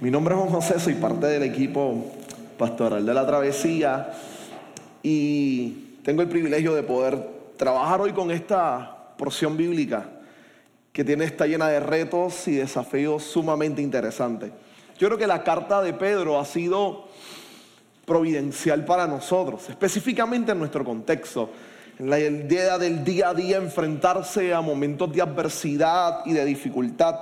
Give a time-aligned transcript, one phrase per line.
[0.00, 2.06] Mi nombre es Juan José, soy parte del equipo
[2.56, 4.12] pastoral de la travesía
[5.02, 5.70] y
[6.04, 7.18] tengo el privilegio de poder
[7.56, 10.08] trabajar hoy con esta porción bíblica
[10.92, 14.52] que tiene, está llena de retos y desafíos sumamente interesantes.
[15.00, 17.08] Yo creo que la carta de Pedro ha sido
[18.04, 21.50] providencial para nosotros, específicamente en nuestro contexto.
[21.98, 27.16] En la idea del día a día enfrentarse a momentos de adversidad y de dificultad.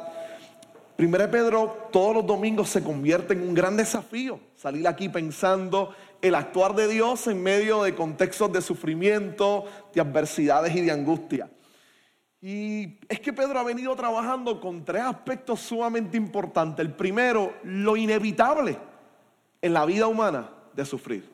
[0.96, 4.40] Primero Pedro todos los domingos se convierte en un gran desafío.
[4.56, 10.74] Salir aquí pensando el actuar de Dios en medio de contextos de sufrimiento, de adversidades
[10.74, 11.50] y de angustia.
[12.40, 16.84] Y es que Pedro ha venido trabajando con tres aspectos sumamente importantes.
[16.84, 18.78] El primero, lo inevitable
[19.60, 21.28] en la vida humana de sufrir.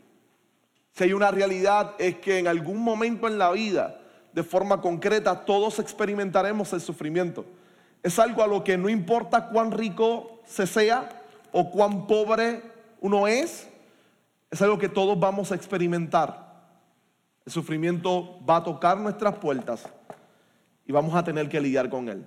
[0.93, 4.01] Si hay una realidad es que en algún momento en la vida,
[4.33, 7.45] de forma concreta, todos experimentaremos el sufrimiento.
[8.03, 11.09] Es algo a lo que no importa cuán rico se sea
[11.53, 12.63] o cuán pobre
[13.01, 13.69] uno es,
[14.51, 16.53] es algo que todos vamos a experimentar.
[17.45, 19.85] El sufrimiento va a tocar nuestras puertas
[20.87, 22.27] y vamos a tener que lidiar con él.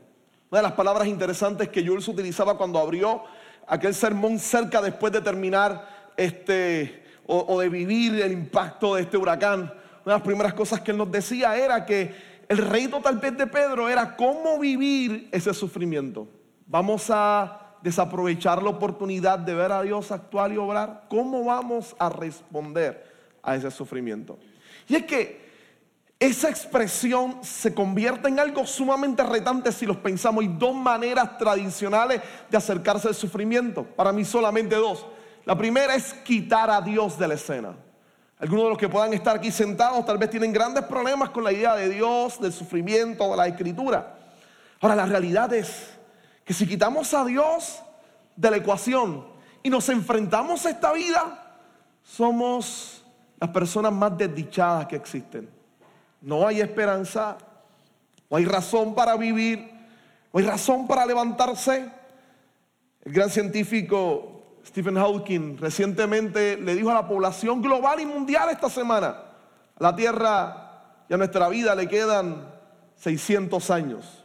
[0.49, 3.23] Una de las palabras interesantes que Jules utilizaba cuando abrió
[3.67, 9.17] aquel sermón cerca después de terminar este o, o de vivir el impacto de este
[9.17, 9.61] huracán,
[10.05, 12.13] una de las primeras cosas que él nos decía era que
[12.47, 16.27] el reto tal vez de Pedro era cómo vivir ese sufrimiento.
[16.67, 21.05] Vamos a desaprovechar la oportunidad de ver a Dios actuar y obrar.
[21.09, 23.11] ¿Cómo vamos a responder
[23.43, 24.39] a ese sufrimiento?
[24.87, 25.45] Y es que
[26.19, 30.43] esa expresión se convierte en algo sumamente retante si los pensamos.
[30.43, 33.83] Hay dos maneras tradicionales de acercarse al sufrimiento.
[33.83, 35.05] Para mí solamente dos.
[35.45, 37.75] La primera es quitar a Dios de la escena.
[38.37, 41.53] Algunos de los que puedan estar aquí sentados tal vez tienen grandes problemas con la
[41.53, 44.17] idea de Dios, del sufrimiento, de la escritura.
[44.81, 45.97] Ahora, la realidad es
[46.43, 47.81] que si quitamos a Dios
[48.35, 49.25] de la ecuación
[49.63, 51.57] y nos enfrentamos a esta vida,
[52.03, 53.05] somos
[53.39, 55.49] las personas más desdichadas que existen.
[56.19, 57.37] No hay esperanza,
[58.29, 59.71] no hay razón para vivir,
[60.33, 61.89] no hay razón para levantarse.
[63.01, 64.34] El gran científico
[64.65, 69.15] Stephen Hawking recientemente le dijo a la población global y mundial esta semana,
[69.77, 72.47] la Tierra y a nuestra vida le quedan
[72.95, 74.23] 600 años.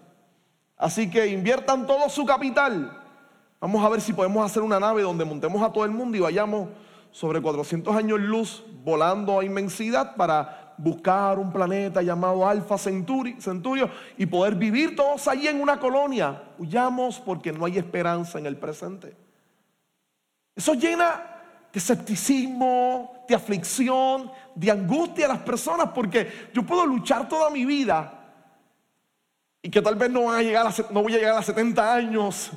[0.76, 2.96] Así que inviertan todo su capital.
[3.60, 6.20] Vamos a ver si podemos hacer una nave donde montemos a todo el mundo y
[6.20, 6.70] vayamos
[7.10, 14.24] sobre 400 años luz volando a inmensidad para buscar un planeta llamado Alfa Centurio y
[14.24, 16.44] poder vivir todos allí en una colonia.
[16.56, 19.14] Huyamos porque no hay esperanza en el presente.
[20.60, 21.22] Eso llena
[21.72, 27.65] de escepticismo, de aflicción, de angustia a las personas, porque yo puedo luchar toda mi
[27.65, 28.12] vida
[29.62, 32.50] y que tal vez no, a llegar no voy a llegar a 70 años,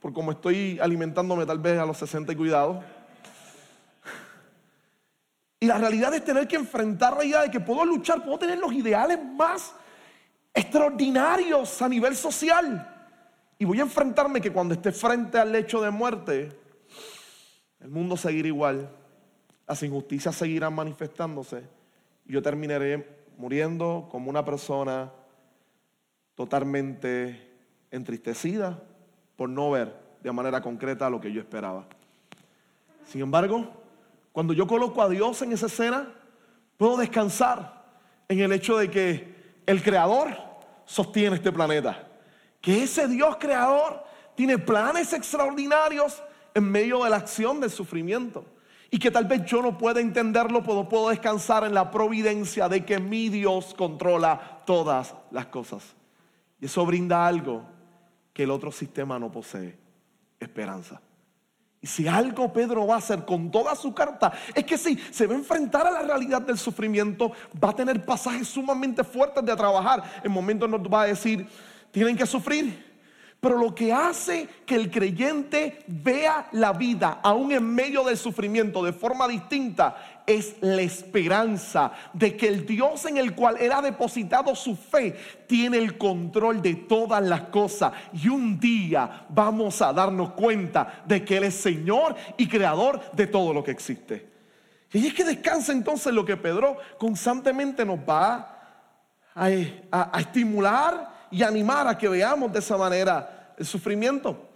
[0.00, 2.82] por como estoy alimentándome tal vez a los 60 y cuidado.
[5.60, 8.56] Y la realidad es tener que enfrentar la idea de que puedo luchar, puedo tener
[8.56, 9.74] los ideales más
[10.54, 12.90] extraordinarios a nivel social.
[13.58, 16.63] Y voy a enfrentarme que cuando esté frente al lecho de muerte,
[17.84, 18.88] el mundo seguirá igual,
[19.66, 21.64] las injusticias seguirán manifestándose
[22.24, 23.06] y yo terminaré
[23.36, 25.12] muriendo como una persona
[26.34, 27.52] totalmente
[27.90, 28.82] entristecida
[29.36, 31.84] por no ver de manera concreta lo que yo esperaba.
[33.06, 33.70] Sin embargo,
[34.32, 36.10] cuando yo coloco a Dios en esa escena,
[36.78, 37.84] puedo descansar
[38.28, 39.34] en el hecho de que
[39.66, 40.30] el Creador
[40.86, 42.08] sostiene este planeta,
[42.62, 44.02] que ese Dios creador
[44.34, 46.22] tiene planes extraordinarios
[46.54, 48.46] en medio de la acción del sufrimiento.
[48.90, 52.84] Y que tal vez yo no pueda entenderlo, pero puedo descansar en la providencia de
[52.84, 55.96] que mi Dios controla todas las cosas.
[56.60, 57.64] Y eso brinda algo
[58.32, 59.76] que el otro sistema no posee,
[60.38, 61.00] esperanza.
[61.80, 65.26] Y si algo Pedro va a hacer con toda su carta, es que si se
[65.26, 69.54] va a enfrentar a la realidad del sufrimiento, va a tener pasajes sumamente fuertes de
[69.54, 70.02] trabajar.
[70.22, 71.46] En momentos nos va a decir,
[71.90, 72.93] tienen que sufrir,
[73.44, 78.82] Pero lo que hace que el creyente vea la vida aún en medio del sufrimiento
[78.82, 83.82] de forma distinta es la esperanza de que el Dios en el cual él ha
[83.82, 85.14] depositado su fe
[85.46, 91.22] tiene el control de todas las cosas y un día vamos a darnos cuenta de
[91.22, 94.26] que él es Señor y creador de todo lo que existe.
[94.90, 98.80] Y es que descansa entonces lo que Pedro constantemente nos va
[99.34, 99.48] a,
[99.90, 104.50] a estimular y animar a que veamos de esa manera el sufrimiento.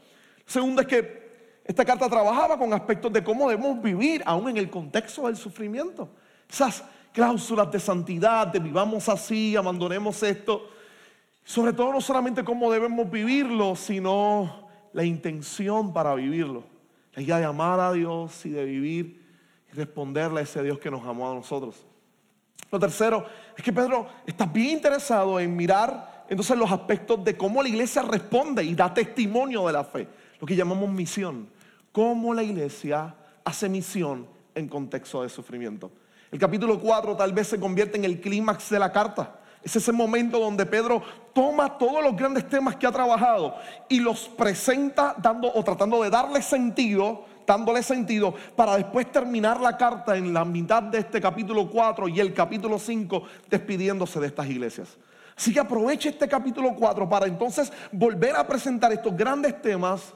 [0.46, 4.70] Segundo es que esta carta trabajaba con aspectos de cómo debemos vivir aún en el
[4.70, 6.08] contexto del sufrimiento.
[6.48, 10.70] Esas cláusulas de santidad, de vivamos así, abandonemos esto.
[11.42, 16.62] Sobre todo no solamente cómo debemos vivirlo, sino la intención para vivirlo.
[17.14, 19.26] La idea de amar a Dios y de vivir
[19.72, 21.84] y responderle a ese Dios que nos amó a nosotros.
[22.70, 23.26] Lo tercero
[23.56, 28.02] es que Pedro está bien interesado en mirar entonces los aspectos de cómo la iglesia
[28.02, 30.06] responde y da testimonio de la fe,
[30.40, 31.48] lo que llamamos misión,
[31.92, 33.14] cómo la iglesia
[33.44, 35.90] hace misión en contexto de sufrimiento.
[36.30, 39.40] El capítulo 4 tal vez se convierte en el clímax de la carta.
[39.62, 41.02] Es ese momento donde Pedro
[41.32, 43.54] toma todos los grandes temas que ha trabajado
[43.88, 49.76] y los presenta dando o tratando de darle sentido, dándole sentido para después terminar la
[49.76, 54.48] carta en la mitad de este capítulo 4 y el capítulo 5 despidiéndose de estas
[54.48, 54.96] iglesias.
[55.38, 60.12] Así que aproveche este capítulo 4 para entonces volver a presentar estos grandes temas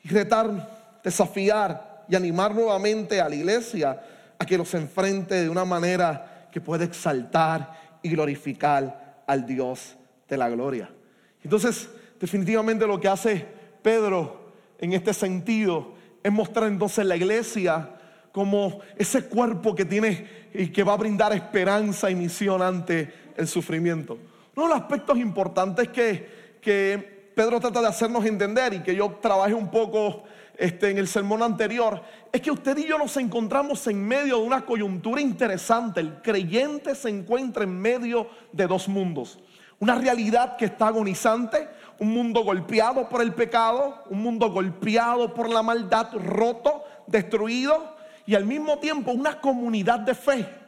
[0.00, 4.00] y retar, desafiar y animar nuevamente a la iglesia
[4.38, 9.96] a que los enfrente de una manera que pueda exaltar y glorificar al Dios
[10.28, 10.88] de la gloria.
[11.42, 11.88] Entonces,
[12.20, 13.44] definitivamente lo que hace
[13.82, 17.90] Pedro en este sentido es mostrar entonces la iglesia
[18.30, 23.48] como ese cuerpo que tiene y que va a brindar esperanza y misión ante el
[23.48, 24.16] sufrimiento.
[24.56, 26.44] Uno de los aspectos importantes que,
[27.34, 30.22] Pedro trata de hacernos entender y que yo trabajé un poco
[30.56, 32.00] este, en el sermón anterior,
[32.32, 35.98] es que usted y yo nos encontramos en medio de una coyuntura interesante.
[35.98, 39.40] El creyente se encuentra en medio de dos mundos.
[39.80, 41.68] Una realidad que está agonizante,
[41.98, 47.96] un mundo golpeado por el pecado, un mundo golpeado por la maldad, roto, destruido,
[48.26, 50.63] y al mismo tiempo una comunidad de fe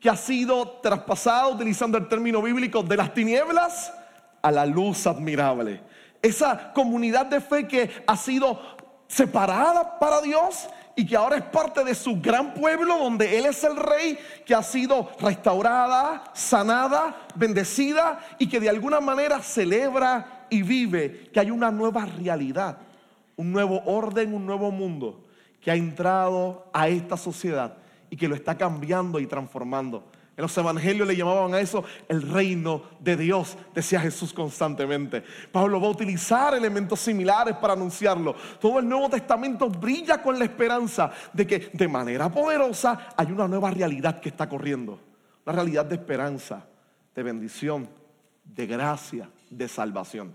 [0.00, 3.92] que ha sido traspasado, utilizando el término bíblico, de las tinieblas
[4.42, 5.80] a la luz admirable.
[6.22, 8.60] Esa comunidad de fe que ha sido
[9.08, 13.62] separada para Dios y que ahora es parte de su gran pueblo donde Él es
[13.64, 20.62] el rey, que ha sido restaurada, sanada, bendecida y que de alguna manera celebra y
[20.62, 22.78] vive que hay una nueva realidad,
[23.36, 25.24] un nuevo orden, un nuevo mundo
[25.60, 27.76] que ha entrado a esta sociedad
[28.10, 30.04] y que lo está cambiando y transformando.
[30.36, 35.24] En los evangelios le llamaban a eso el reino de Dios, decía Jesús constantemente.
[35.50, 38.34] Pablo va a utilizar elementos similares para anunciarlo.
[38.60, 43.48] Todo el Nuevo Testamento brilla con la esperanza de que de manera poderosa hay una
[43.48, 45.00] nueva realidad que está corriendo.
[45.46, 46.66] Una realidad de esperanza,
[47.14, 47.88] de bendición,
[48.44, 50.34] de gracia, de salvación.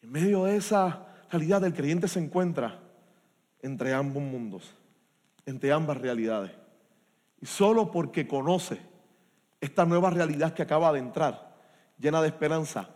[0.00, 2.78] En medio de esa realidad el creyente se encuentra
[3.62, 4.76] entre ambos mundos
[5.46, 6.50] entre ambas realidades.
[7.40, 8.78] Y solo porque conoce
[9.60, 11.56] esta nueva realidad que acaba de entrar,
[11.98, 12.90] llena de esperanza,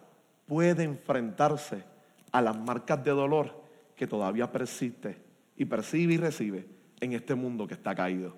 [0.47, 1.85] puede enfrentarse
[2.33, 3.63] a las marcas de dolor
[3.97, 5.23] que todavía persiste
[5.57, 6.69] y percibe y recibe
[7.01, 8.37] en este mundo que está caído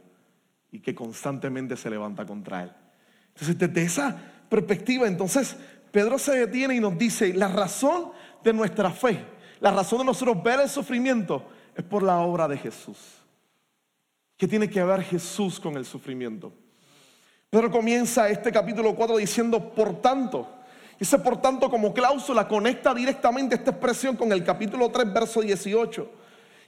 [0.71, 2.73] y que constantemente se levanta contra él.
[3.29, 4.17] Entonces, desde esa
[4.49, 5.57] perspectiva, entonces
[5.91, 9.25] Pedro se detiene y nos dice, la razón de nuestra fe,
[9.61, 13.22] la razón de nosotros ver el sufrimiento es por la obra de Jesús.
[14.43, 16.53] ¿Qué tiene que ver Jesús con el sufrimiento?
[17.49, 20.49] Pedro comienza este capítulo 4 diciendo, por tanto,
[20.99, 26.11] ese por tanto como cláusula conecta directamente esta expresión con el capítulo 3, verso 18.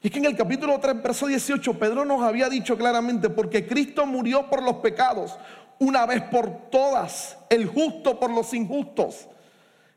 [0.02, 3.66] Y es que en el capítulo 3, verso 18, Pedro nos había dicho claramente, porque
[3.66, 5.36] Cristo murió por los pecados,
[5.80, 9.26] una vez por todas, el justo por los injustos.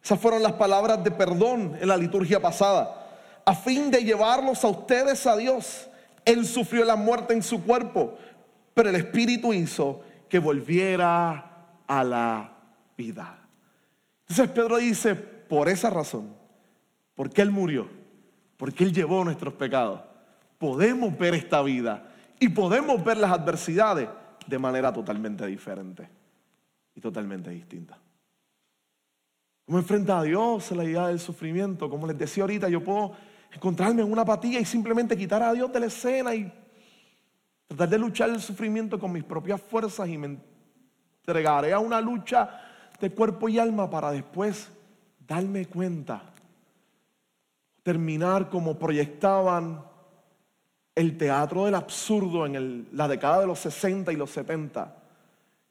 [0.03, 3.07] Esas fueron las palabras de perdón en la liturgia pasada,
[3.45, 5.87] a fin de llevarlos a ustedes a Dios
[6.27, 8.17] él sufrió la muerte en su cuerpo,
[8.73, 12.51] pero el Espíritu hizo que volviera a la
[12.97, 13.47] vida.
[14.27, 16.35] Entonces Pedro dice, por esa razón,
[17.15, 17.87] porque Él murió,
[18.57, 20.01] porque Él llevó nuestros pecados,
[20.57, 24.09] podemos ver esta vida y podemos ver las adversidades
[24.45, 26.09] de manera totalmente diferente
[26.93, 27.97] y totalmente distinta.
[29.65, 31.89] ¿Cómo enfrenta a Dios la idea del sufrimiento?
[31.89, 33.13] Como les decía ahorita, yo puedo
[33.51, 36.51] encontrarme en una apatía y simplemente quitar a Dios de la escena y
[37.67, 40.37] tratar de luchar el sufrimiento con mis propias fuerzas y me
[41.19, 42.61] entregaré a una lucha
[42.99, 44.69] de cuerpo y alma para después
[45.27, 46.21] darme cuenta
[47.83, 49.81] terminar como proyectaban
[50.93, 54.93] el teatro del absurdo en la década de los 60 y los 70.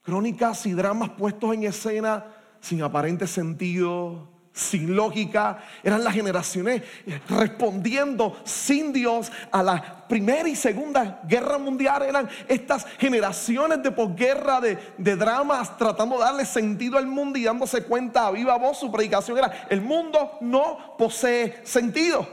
[0.01, 2.25] Crónicas y dramas puestos en escena
[2.59, 5.59] sin aparente sentido, sin lógica.
[5.83, 6.81] Eran las generaciones
[7.29, 12.03] respondiendo sin Dios a la Primera y Segunda Guerra Mundial.
[12.03, 17.43] Eran estas generaciones de posguerra, de, de dramas, tratando de darle sentido al mundo y
[17.43, 18.79] dándose cuenta a viva voz.
[18.79, 22.27] Su predicación era, el mundo no posee sentido.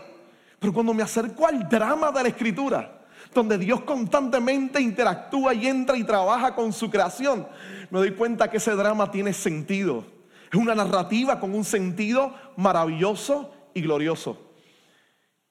[0.59, 3.00] Pero cuando me acerco al drama de la escritura,
[3.35, 7.47] donde Dios constantemente interactúa y entra y trabaja con su creación,
[7.90, 10.13] me doy cuenta que ese drama tiene sentido.
[10.54, 14.52] Es una narrativa con un sentido maravilloso y glorioso.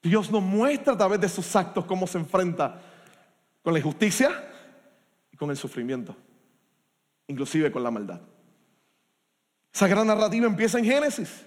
[0.02, 2.80] Dios nos muestra a través de sus actos cómo se enfrenta
[3.62, 4.30] con la injusticia
[5.30, 6.16] y con el sufrimiento,
[7.26, 8.18] inclusive con la maldad.
[9.70, 11.44] Esa gran narrativa empieza en Génesis,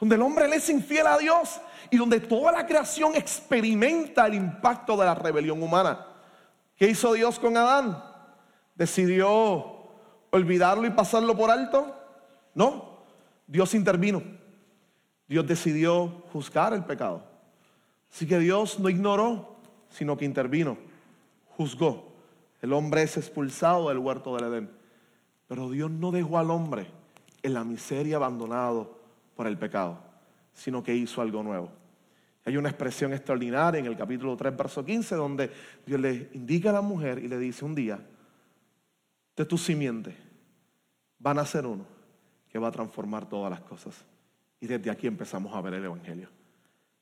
[0.00, 1.60] donde el hombre le es infiel a Dios
[1.92, 6.04] y donde toda la creación experimenta el impacto de la rebelión humana.
[6.74, 8.02] ¿Qué hizo Dios con Adán?
[8.74, 9.86] ¿Decidió
[10.30, 11.94] olvidarlo y pasarlo por alto?
[12.54, 12.87] No,
[13.48, 14.22] Dios intervino.
[15.26, 17.24] Dios decidió juzgar el pecado.
[18.10, 19.56] Así que Dios no ignoró,
[19.90, 20.78] sino que intervino,
[21.48, 22.12] juzgó.
[22.62, 24.70] El hombre es expulsado del huerto del Edén.
[25.48, 26.86] Pero Dios no dejó al hombre
[27.42, 28.96] en la miseria abandonado
[29.34, 30.08] por el pecado
[30.58, 31.70] sino que hizo algo nuevo.
[32.44, 35.50] Hay una expresión extraordinaria en el capítulo 3, verso 15, donde
[35.86, 38.00] Dios le indica a la mujer y le dice un día,
[39.36, 40.16] de tu simiente
[41.20, 41.84] van a ser uno
[42.50, 43.94] que va a transformar todas las cosas.
[44.60, 46.28] Y desde aquí empezamos a ver el Evangelio.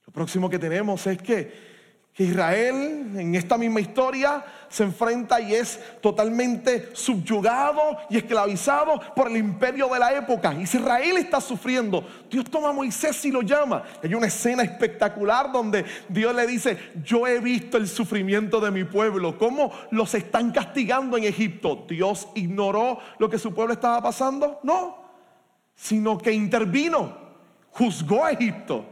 [0.07, 1.76] Lo próximo que tenemos es que
[2.19, 9.37] Israel en esta misma historia se enfrenta y es totalmente subyugado y esclavizado por el
[9.37, 10.55] imperio de la época.
[10.55, 13.85] Israel está sufriendo, Dios toma a Moisés y lo llama.
[14.03, 18.85] Hay una escena espectacular donde Dios le dice, yo he visto el sufrimiento de mi
[18.85, 21.85] pueblo, cómo los están castigando en Egipto.
[21.87, 24.59] Dios ignoró lo que su pueblo estaba pasando.
[24.62, 25.06] No,
[25.76, 27.16] sino que intervino,
[27.71, 28.85] juzgó a Egipto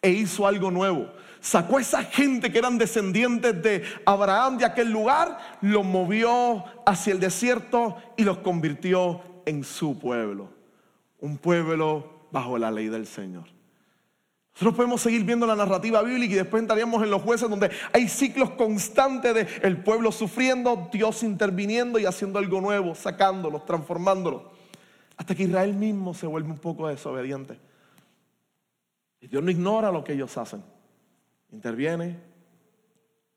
[0.00, 1.10] e hizo algo nuevo
[1.44, 7.12] sacó a esa gente que eran descendientes de Abraham de aquel lugar, los movió hacia
[7.12, 10.48] el desierto y los convirtió en su pueblo.
[11.20, 13.44] Un pueblo bajo la ley del Señor.
[14.54, 18.08] Nosotros podemos seguir viendo la narrativa bíblica y después entraríamos en los jueces donde hay
[18.08, 24.53] ciclos constantes de el pueblo sufriendo, Dios interviniendo y haciendo algo nuevo, sacándolos, transformándolos.
[25.16, 27.58] Hasta que Israel mismo se vuelve un poco desobediente.
[29.20, 30.62] Y Dios no ignora lo que ellos hacen
[31.54, 32.18] interviene,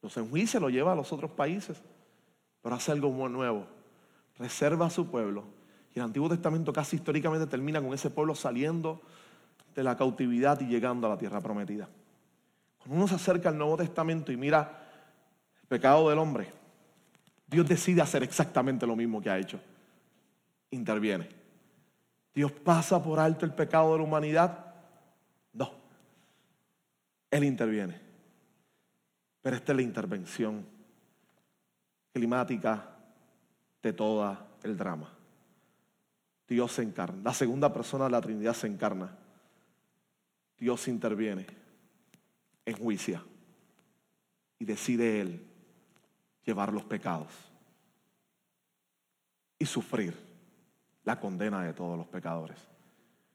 [0.01, 1.81] los enjuicia, lo lleva a los otros países,
[2.62, 3.65] pero hace algo muy nuevo,
[4.38, 5.43] reserva a su pueblo.
[5.93, 9.01] Y el Antiguo Testamento casi históricamente termina con ese pueblo saliendo
[9.74, 11.88] de la cautividad y llegando a la tierra prometida.
[12.79, 14.89] Cuando uno se acerca al Nuevo Testamento y mira
[15.62, 16.51] el pecado del hombre,
[17.48, 19.60] Dios decide hacer exactamente lo mismo que ha hecho.
[20.72, 21.37] Interviene.
[22.38, 24.63] Dios pasa por alto el pecado de la humanidad.
[25.53, 25.72] No.
[27.32, 28.00] Él interviene.
[29.41, 30.63] Pero esta es la intervención
[32.13, 32.91] climática
[33.82, 35.12] de todo el drama.
[36.48, 37.24] Dios se encarna.
[37.24, 39.17] La segunda persona de la Trinidad se encarna.
[40.60, 41.48] Dios interviene
[42.67, 43.25] en juicio
[44.60, 45.44] y decide Él
[46.46, 47.34] llevar los pecados
[49.58, 50.26] y sufrir
[51.08, 52.58] la condena de todos los pecadores.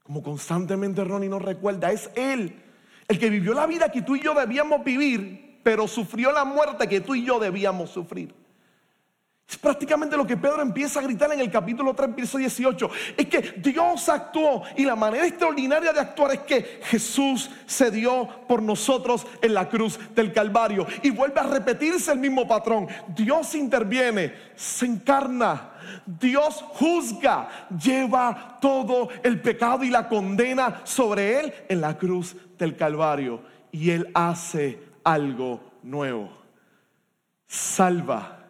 [0.03, 2.63] Como constantemente Ronnie nos recuerda, es Él
[3.09, 6.89] el que vivió la vida que tú y yo debíamos vivir pero sufrió la muerte
[6.89, 8.35] que tú y yo debíamos sufrir.
[9.49, 12.91] Es prácticamente lo que Pedro empieza a gritar en el capítulo 3, verso 18.
[13.17, 18.27] Es que Dios actuó y la manera extraordinaria de actuar es que Jesús se dio
[18.49, 20.87] por nosotros en la cruz del Calvario.
[21.03, 22.89] Y vuelve a repetirse el mismo patrón.
[23.09, 25.73] Dios interviene, se encarna.
[26.07, 32.75] Dios juzga, lleva todo el pecado y la condena sobre él en la cruz del
[32.75, 33.43] Calvario.
[33.71, 36.31] Y él hace algo nuevo.
[37.47, 38.42] Salva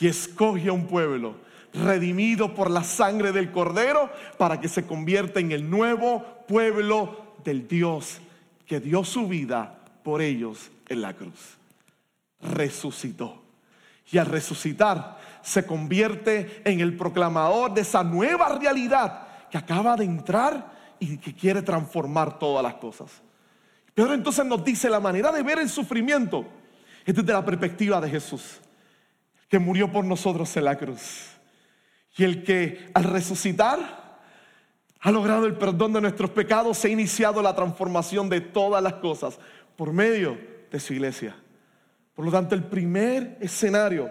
[0.00, 1.36] y escoge a un pueblo
[1.72, 7.68] redimido por la sangre del cordero para que se convierta en el nuevo pueblo del
[7.68, 8.20] Dios
[8.66, 11.56] que dio su vida por ellos en la cruz.
[12.40, 13.42] Resucitó.
[14.10, 20.04] Y al resucitar se convierte en el proclamador de esa nueva realidad que acaba de
[20.04, 23.10] entrar y que quiere transformar todas las cosas.
[23.94, 26.44] Pedro entonces nos dice la manera de ver el sufrimiento
[27.04, 28.60] es desde la perspectiva de Jesús,
[29.48, 31.30] que murió por nosotros en la cruz.
[32.16, 34.06] Y el que al resucitar
[35.00, 38.94] ha logrado el perdón de nuestros pecados, se ha iniciado la transformación de todas las
[38.94, 39.38] cosas
[39.76, 40.38] por medio
[40.70, 41.36] de su iglesia.
[42.14, 44.10] Por lo tanto, el primer escenario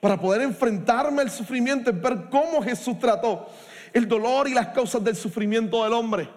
[0.00, 3.48] para poder enfrentarme al sufrimiento es ver cómo Jesús trató
[3.92, 6.28] el dolor y las causas del sufrimiento del hombre.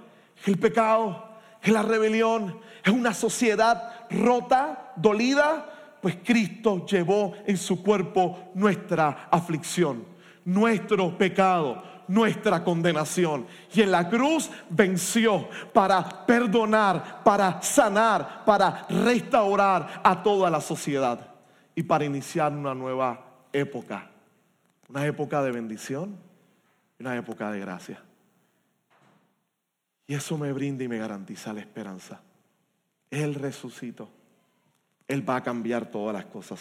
[0.45, 1.29] El pecado,
[1.63, 5.70] la rebelión, es una sociedad rota, dolida,
[6.01, 10.05] pues Cristo llevó en su cuerpo nuestra aflicción,
[10.43, 13.45] nuestro pecado, nuestra condenación.
[13.73, 21.35] Y en la cruz venció para perdonar, para sanar, para restaurar a toda la sociedad
[21.75, 24.09] y para iniciar una nueva época.
[24.89, 26.17] Una época de bendición,
[26.99, 28.03] una época de gracia.
[30.05, 32.21] Y eso me brinda y me garantiza la esperanza.
[33.09, 34.09] Él resucitó.
[35.11, 36.59] Él va a cambiar todas las cosas.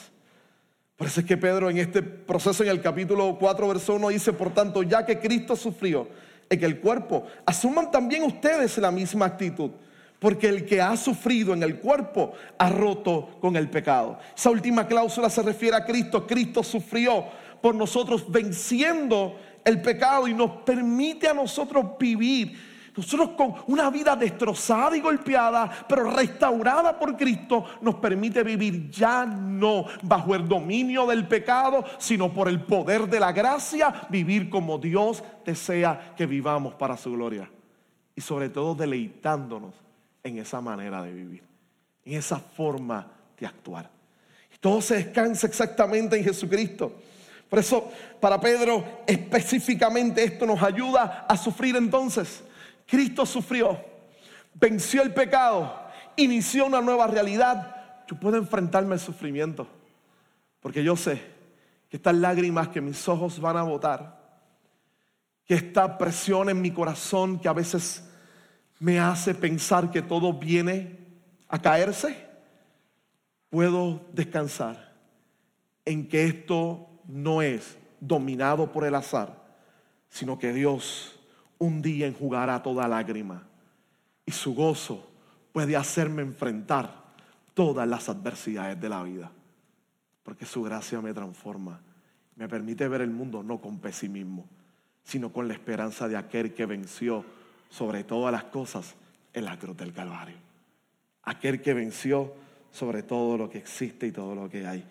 [0.97, 4.33] Por eso es que Pedro en este proceso, en el capítulo 4, verso 1, dice,
[4.33, 6.09] por tanto, ya que Cristo sufrió
[6.49, 9.71] en el cuerpo, asuman también ustedes la misma actitud.
[10.19, 14.19] Porque el que ha sufrido en el cuerpo ha roto con el pecado.
[14.37, 16.26] Esa última cláusula se refiere a Cristo.
[16.26, 17.25] Cristo sufrió
[17.62, 24.16] por nosotros venciendo el pecado y nos permite a nosotros vivir nosotros con una vida
[24.16, 31.06] destrozada y golpeada, pero restaurada por Cristo, nos permite vivir ya no bajo el dominio
[31.06, 36.75] del pecado, sino por el poder de la gracia, vivir como Dios desea que vivamos
[36.75, 37.49] para su gloria.
[38.16, 39.75] Y sobre todo deleitándonos
[40.23, 41.44] en esa manera de vivir,
[42.04, 43.06] en esa forma
[43.38, 43.88] de actuar.
[44.52, 46.92] Y todo se descansa exactamente en Jesucristo.
[47.49, 52.44] Por eso, para Pedro, específicamente esto nos ayuda a sufrir entonces
[52.90, 53.78] Cristo sufrió,
[54.54, 55.73] venció el pecado,
[56.16, 58.02] inició una nueva realidad.
[58.09, 59.68] Yo puedo enfrentarme al sufrimiento,
[60.59, 61.23] porque yo sé
[61.88, 64.18] que estas lágrimas que mis ojos van a botar,
[65.44, 68.09] que esta presión en mi corazón que a veces
[68.80, 70.99] me hace pensar que todo viene
[71.49, 72.26] a caerse,
[73.50, 74.97] puedo descansar
[75.85, 79.40] en que esto no es dominado por el azar,
[80.09, 81.19] sino que Dios
[81.61, 83.46] un día enjugará toda lágrima
[84.27, 85.07] y su gozo
[85.53, 86.92] puede hacerme enfrentar
[87.55, 89.31] todas las adversidades de la vida.
[90.23, 91.81] Porque su gracia me transforma,
[92.37, 94.46] me permite ver el mundo no con pesimismo,
[95.05, 97.25] sino con la esperanza de aquel que venció
[97.68, 98.94] sobre todas las cosas
[99.35, 100.37] en la cruz del Calvario.
[101.25, 102.33] Aquel que venció
[102.73, 104.85] sobre todo lo que existe y todo lo que hay.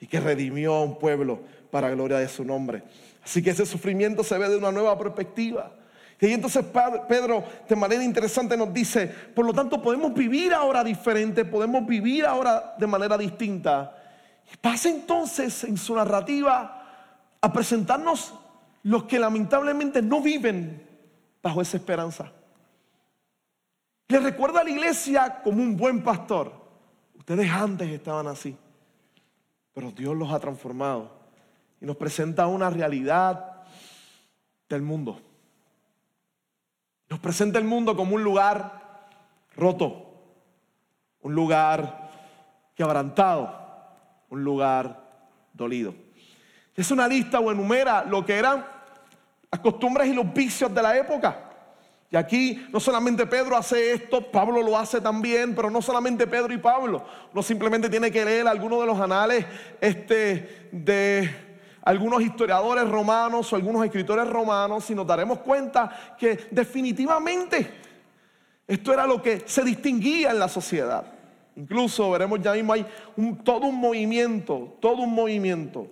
[0.00, 2.82] Y que redimió a un pueblo para gloria de su nombre.
[3.22, 5.72] Así que ese sufrimiento se ve de una nueva perspectiva.
[6.18, 6.64] Y entonces
[7.08, 12.24] Pedro de manera interesante nos dice, por lo tanto podemos vivir ahora diferente, podemos vivir
[12.24, 13.94] ahora de manera distinta.
[14.50, 18.32] Y pasa entonces en su narrativa a presentarnos
[18.82, 20.82] los que lamentablemente no viven
[21.42, 22.32] bajo esa esperanza.
[24.08, 26.52] Le recuerda a la iglesia como un buen pastor.
[27.18, 28.56] Ustedes antes estaban así,
[29.74, 31.10] pero Dios los ha transformado
[31.80, 33.64] y nos presenta una realidad
[34.68, 35.20] del mundo.
[37.08, 39.08] Nos presenta el mundo como un lugar
[39.56, 40.06] roto,
[41.22, 42.10] un lugar
[42.74, 43.54] quebrantado,
[44.28, 45.04] un lugar
[45.52, 45.94] dolido.
[46.74, 48.66] Es una lista o enumera lo que eran
[49.50, 51.42] las costumbres y los vicios de la época.
[52.10, 56.52] Y aquí no solamente Pedro hace esto, Pablo lo hace también, pero no solamente Pedro
[56.52, 57.04] y Pablo.
[57.32, 59.44] Uno simplemente tiene que leer algunos de los anales
[59.80, 61.45] este, de
[61.86, 67.74] algunos historiadores romanos o algunos escritores romanos y nos daremos cuenta que definitivamente
[68.66, 71.06] esto era lo que se distinguía en la sociedad.
[71.54, 72.84] Incluso veremos ya mismo hay
[73.44, 75.86] todo un movimiento, todo un movimiento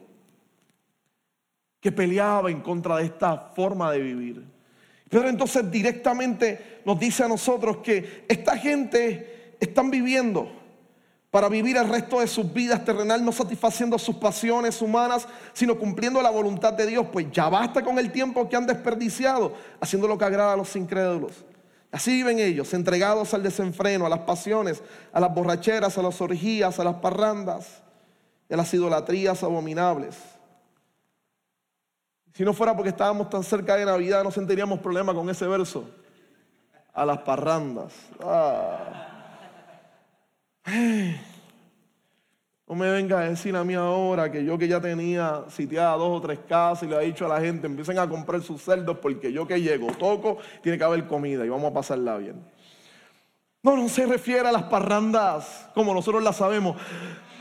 [1.78, 4.44] que peleaba en contra de esta forma de vivir.
[5.09, 10.63] Pero entonces directamente nos dice a nosotros que esta gente están viviendo
[11.35, 16.23] para vivir el resto de sus vidas terrenal no satisfaciendo sus pasiones humanas, sino cumpliendo
[16.23, 20.16] la voluntad de Dios, pues ya basta con el tiempo que han desperdiciado haciendo lo
[20.16, 21.44] que agrada a los incrédulos.
[21.90, 24.81] Así viven ellos, entregados al desenfreno, a las pasiones,
[25.12, 27.83] a las borracheras, a las orgías, a las parrandas
[28.49, 30.14] y a las idolatrías abominables.
[32.33, 35.85] Si no fuera porque estábamos tan cerca de Navidad, no sentiríamos problema con ese verso.
[36.92, 37.92] A las parrandas.
[38.23, 39.13] Ah.
[40.66, 41.14] No
[42.74, 46.20] me venga a decir a mí ahora que yo que ya tenía sitiada dos o
[46.20, 49.33] tres casas y le ha dicho a la gente, empiecen a comprar sus cerdos porque
[49.33, 52.42] yo que llego, toco, tiene que haber comida y vamos a pasarla bien.
[53.62, 56.77] No, no se refiere a las parrandas como nosotros las sabemos.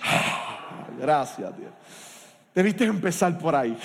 [0.99, 1.71] Gracias, Dios.
[2.53, 3.77] Debiste empezar por ahí.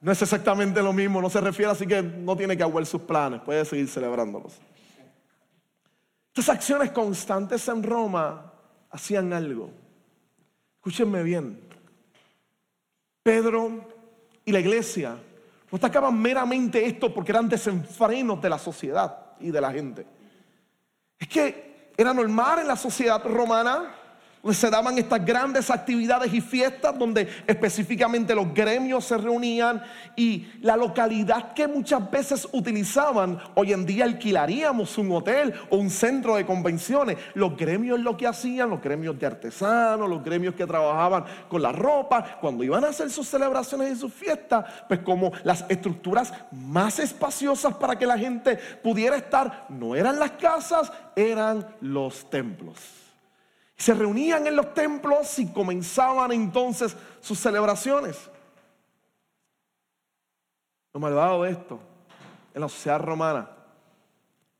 [0.00, 3.02] No es exactamente lo mismo, no se refiere así que no tiene que aguar sus
[3.02, 4.60] planes, puede seguir celebrándolos.
[6.38, 8.52] Estas acciones constantes en Roma
[8.90, 9.72] hacían algo.
[10.76, 11.60] Escúchenme bien.
[13.24, 13.84] Pedro
[14.44, 19.60] y la iglesia no destacaban meramente esto porque eran desenfrenos de la sociedad y de
[19.60, 20.06] la gente.
[21.18, 23.96] Es que era normal en la sociedad romana
[24.52, 29.82] se daban estas grandes actividades y fiestas donde específicamente los gremios se reunían
[30.16, 35.90] y la localidad que muchas veces utilizaban, hoy en día alquilaríamos un hotel o un
[35.90, 37.18] centro de convenciones.
[37.34, 41.72] Los gremios lo que hacían, los gremios de artesanos, los gremios que trabajaban con la
[41.72, 46.98] ropa, cuando iban a hacer sus celebraciones y sus fiestas, pues como las estructuras más
[46.98, 53.07] espaciosas para que la gente pudiera estar, no eran las casas, eran los templos.
[53.78, 58.28] Se reunían en los templos y comenzaban entonces sus celebraciones.
[60.92, 61.80] Lo malvado de esto
[62.54, 63.48] en la sociedad romana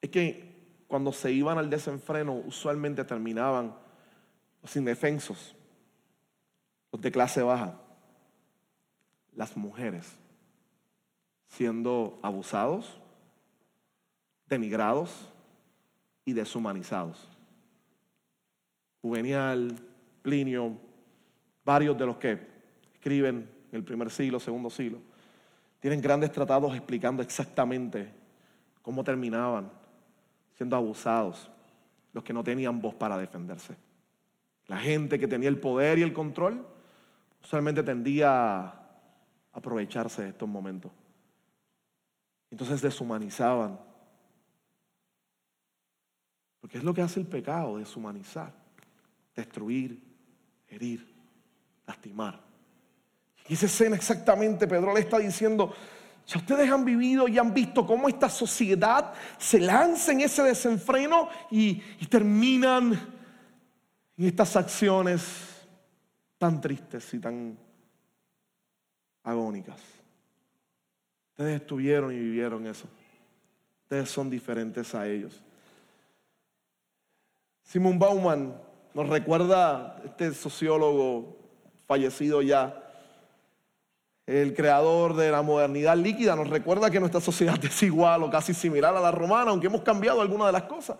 [0.00, 0.48] es que
[0.86, 3.74] cuando se iban al desenfreno usualmente terminaban
[4.62, 5.56] los indefensos,
[6.92, 7.74] los de clase baja,
[9.34, 10.06] las mujeres,
[11.48, 13.00] siendo abusados,
[14.46, 15.10] denigrados
[16.24, 17.37] y deshumanizados.
[19.08, 19.74] Juvenial,
[20.20, 20.76] Plinio,
[21.64, 22.38] varios de los que
[22.92, 24.98] escriben en el primer siglo, segundo siglo,
[25.80, 28.12] tienen grandes tratados explicando exactamente
[28.82, 29.70] cómo terminaban
[30.58, 31.50] siendo abusados
[32.12, 33.76] los que no tenían voz para defenderse.
[34.66, 36.66] La gente que tenía el poder y el control
[37.42, 38.74] usualmente tendía a
[39.54, 40.92] aprovecharse de estos momentos.
[42.50, 43.80] Entonces deshumanizaban.
[46.60, 48.67] Porque es lo que hace el pecado, deshumanizar
[49.38, 50.02] destruir,
[50.68, 51.06] herir,
[51.86, 52.40] lastimar.
[53.46, 55.72] Y esa escena exactamente, Pedro le está diciendo,
[56.24, 61.28] si ustedes han vivido y han visto cómo esta sociedad se lanza en ese desenfreno
[61.50, 61.76] y,
[62.10, 62.92] terminan
[64.16, 65.66] en estas acciones
[66.36, 67.56] tan tristes y tan
[69.22, 69.80] agónicas.
[71.30, 72.88] Ustedes estuvieron y vivieron eso.
[73.84, 75.40] Ustedes son diferentes a ellos.
[77.62, 78.67] Simon Bauman
[78.98, 81.36] nos recuerda este sociólogo
[81.86, 82.82] fallecido ya,
[84.26, 88.52] el creador de la modernidad líquida, nos recuerda que nuestra sociedad es igual o casi
[88.52, 90.96] similar a la romana, aunque hemos cambiado algunas de las cosas.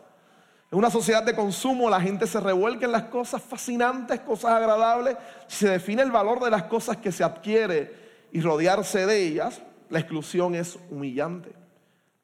[0.71, 5.17] En una sociedad de consumo la gente se revuelca en las cosas fascinantes, cosas agradables.
[5.49, 7.97] Se define el valor de las cosas que se adquiere
[8.31, 11.51] y rodearse de ellas, la exclusión es humillante.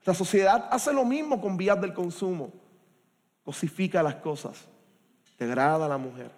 [0.05, 2.53] La sociedad hace lo mismo con vías del consumo.
[3.43, 4.69] Cosifica las cosas
[5.39, 6.31] degrada a la mujer,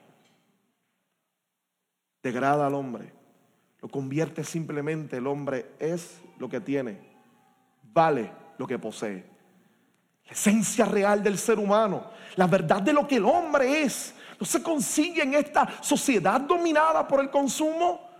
[2.23, 3.13] degrada al hombre,
[3.81, 6.99] lo convierte simplemente, el hombre es lo que tiene,
[7.93, 9.25] vale lo que posee.
[10.27, 14.47] La esencia real del ser humano, la verdad de lo que el hombre es, no
[14.47, 18.11] se consigue en esta sociedad dominada por el consumo.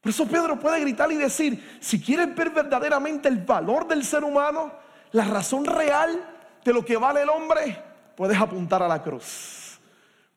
[0.00, 4.22] Por eso Pedro puede gritar y decir, si quieres ver verdaderamente el valor del ser
[4.22, 4.72] humano,
[5.12, 7.82] la razón real de lo que vale el hombre,
[8.16, 9.67] puedes apuntar a la cruz.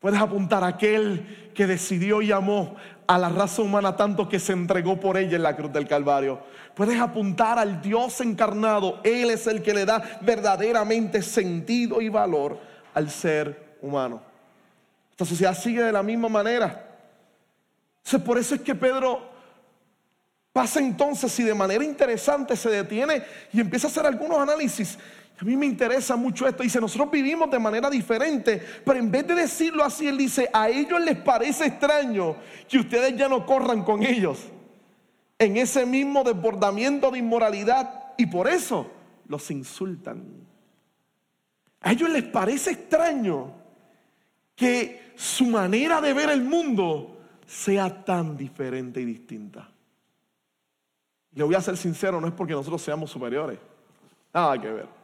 [0.01, 4.51] Puedes apuntar a aquel que decidió y amó a la raza humana tanto que se
[4.51, 6.41] entregó por ella en la cruz del Calvario.
[6.73, 8.99] Puedes apuntar al Dios encarnado.
[9.03, 12.57] Él es el que le da verdaderamente sentido y valor
[12.95, 14.23] al ser humano.
[15.11, 16.83] Esta sociedad sigue de la misma manera.
[17.97, 19.29] Entonces, por eso es que Pedro
[20.51, 24.97] pasa entonces y de manera interesante se detiene y empieza a hacer algunos análisis
[25.41, 26.61] a mí me interesa mucho esto.
[26.61, 30.69] Dice, nosotros vivimos de manera diferente, pero en vez de decirlo así, él dice, a
[30.69, 32.35] ellos les parece extraño
[32.69, 34.39] que ustedes ya no corran con ellos
[35.39, 38.91] en ese mismo desbordamiento de inmoralidad y por eso
[39.27, 40.23] los insultan.
[41.79, 43.51] A ellos les parece extraño
[44.55, 49.71] que su manera de ver el mundo sea tan diferente y distinta.
[51.33, 53.57] Le voy a ser sincero, no es porque nosotros seamos superiores.
[54.31, 55.00] Nada que ver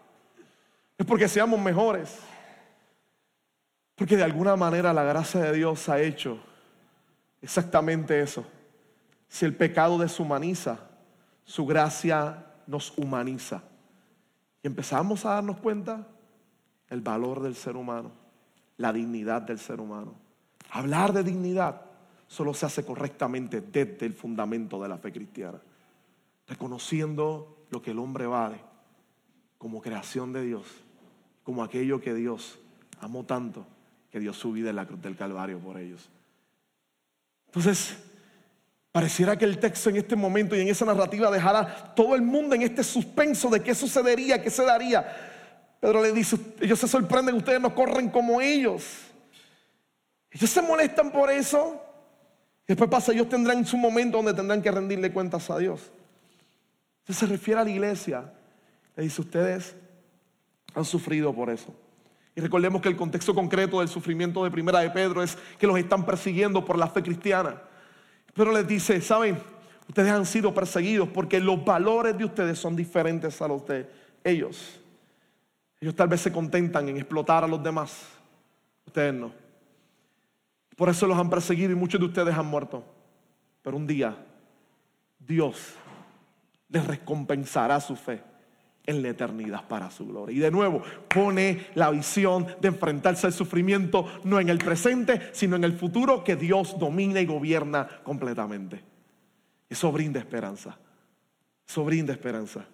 [0.97, 2.17] es porque seamos mejores.
[3.95, 6.39] Porque de alguna manera la gracia de Dios ha hecho
[7.41, 8.45] exactamente eso.
[9.27, 10.79] Si el pecado deshumaniza,
[11.43, 13.63] su gracia nos humaniza.
[14.63, 16.07] Y empezamos a darnos cuenta
[16.89, 18.11] el valor del ser humano,
[18.77, 20.15] la dignidad del ser humano.
[20.71, 21.81] Hablar de dignidad
[22.27, 25.59] solo se hace correctamente desde el fundamento de la fe cristiana,
[26.47, 28.59] reconociendo lo que el hombre vale
[29.57, 30.65] como creación de Dios
[31.47, 32.59] como aquello que Dios
[32.99, 33.65] amó tanto,
[34.11, 36.09] que dio su vida en la cruz del Calvario por ellos.
[37.45, 37.95] Entonces,
[38.91, 42.53] pareciera que el texto en este momento y en esa narrativa dejara todo el mundo
[42.53, 45.07] en este suspenso de qué sucedería, qué se daría.
[45.79, 48.83] Pedro le dice, ellos se sorprenden, ustedes no corren como ellos.
[50.29, 51.81] Ellos se molestan por eso.
[52.67, 55.79] Después pasa, ellos tendrán su momento donde tendrán que rendirle cuentas a Dios.
[57.03, 58.33] Entonces se refiere a la iglesia.
[58.97, 59.77] Le dice, ustedes
[60.77, 61.73] han sufrido por eso.
[62.35, 65.77] Y recordemos que el contexto concreto del sufrimiento de primera de Pedro es que los
[65.77, 67.59] están persiguiendo por la fe cristiana.
[68.35, 69.39] Pero les dice, ¿saben?
[69.87, 73.89] Ustedes han sido perseguidos porque los valores de ustedes son diferentes a los de
[74.23, 74.79] ellos.
[75.81, 78.07] Ellos tal vez se contentan en explotar a los demás.
[78.85, 79.31] Ustedes no.
[80.75, 82.83] Por eso los han perseguido y muchos de ustedes han muerto.
[83.63, 84.15] Pero un día
[85.17, 85.73] Dios
[86.69, 88.21] les recompensará su fe
[88.87, 90.35] en la eternidad para su gloria.
[90.35, 95.57] Y de nuevo, pone la visión de enfrentarse al sufrimiento no en el presente, sino
[95.57, 98.83] en el futuro que Dios domina y gobierna completamente.
[99.69, 100.77] Eso brinda esperanza.
[101.67, 102.65] Eso brinda esperanza.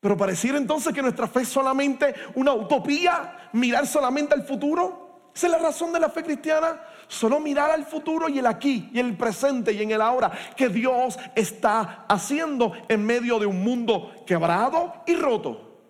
[0.00, 5.30] Pero pareciera entonces que nuestra fe es solamente una utopía, mirar solamente al futuro.
[5.34, 6.80] Esa es la razón de la fe cristiana.
[7.10, 10.68] Solo mirar al futuro y el aquí y el presente y en el ahora que
[10.68, 15.80] Dios está haciendo en medio de un mundo quebrado y roto.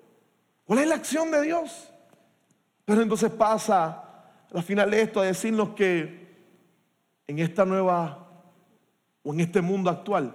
[0.65, 1.93] ¿Cuál es la acción de Dios?
[2.87, 4.03] Pero entonces pasa
[4.51, 6.27] al final de esto a decirnos que
[7.27, 8.27] en esta nueva
[9.23, 10.35] o en este mundo actual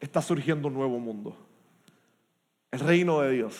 [0.00, 1.36] está surgiendo un nuevo mundo.
[2.72, 3.56] El reino de Dios.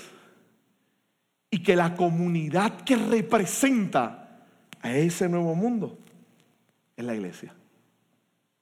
[1.53, 4.45] Y que la comunidad que representa
[4.83, 6.01] a ese nuevo mundo
[6.97, 7.55] es la iglesia.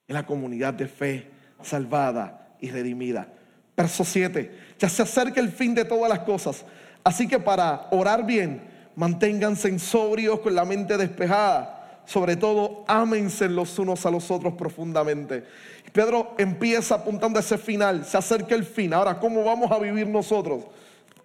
[0.06, 1.30] Es la comunidad de fe
[1.62, 3.28] salvada y redimida.
[3.76, 4.74] Verso 7.
[4.78, 6.64] Ya se acerca el fin de todas las cosas.
[7.04, 8.62] Así que para orar bien,
[8.96, 12.02] manténganse sobrios con la mente despejada.
[12.04, 15.44] Sobre todo, ámense los unos a los otros profundamente.
[15.92, 18.04] Pedro empieza apuntando a ese final.
[18.04, 18.92] Se acerca el fin.
[18.92, 20.64] Ahora, ¿cómo vamos a vivir nosotros?